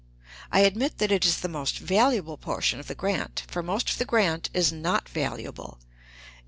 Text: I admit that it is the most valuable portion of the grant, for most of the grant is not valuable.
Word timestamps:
I 0.51 0.61
admit 0.61 0.97
that 0.97 1.11
it 1.11 1.25
is 1.25 1.41
the 1.41 1.47
most 1.47 1.77
valuable 1.77 2.35
portion 2.35 2.79
of 2.79 2.87
the 2.87 2.95
grant, 2.95 3.43
for 3.47 3.61
most 3.61 3.87
of 3.91 3.97
the 3.99 4.05
grant 4.05 4.49
is 4.51 4.71
not 4.73 5.07
valuable. 5.07 5.77